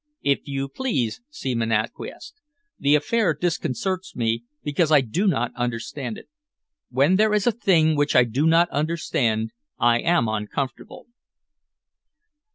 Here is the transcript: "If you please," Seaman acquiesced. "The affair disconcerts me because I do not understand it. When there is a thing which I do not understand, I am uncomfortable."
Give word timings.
"If 0.23 0.39
you 0.47 0.67
please," 0.67 1.21
Seaman 1.29 1.71
acquiesced. 1.71 2.41
"The 2.79 2.95
affair 2.95 3.35
disconcerts 3.35 4.15
me 4.15 4.45
because 4.63 4.91
I 4.91 5.01
do 5.01 5.27
not 5.27 5.51
understand 5.55 6.17
it. 6.17 6.27
When 6.89 7.17
there 7.17 7.35
is 7.35 7.45
a 7.45 7.51
thing 7.51 7.95
which 7.95 8.15
I 8.15 8.23
do 8.23 8.47
not 8.47 8.67
understand, 8.71 9.51
I 9.77 9.99
am 9.99 10.27
uncomfortable." 10.27 11.05